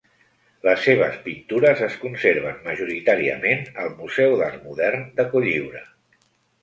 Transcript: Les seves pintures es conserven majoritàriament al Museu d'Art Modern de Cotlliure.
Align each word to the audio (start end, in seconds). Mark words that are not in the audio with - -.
Les 0.67 0.79
seves 0.85 1.19
pintures 1.25 1.83
es 1.89 1.97
conserven 2.05 2.57
majoritàriament 2.69 3.63
al 3.85 3.93
Museu 4.01 4.35
d'Art 4.41 4.65
Modern 4.71 5.07
de 5.21 5.27
Cotlliure. 5.35 5.85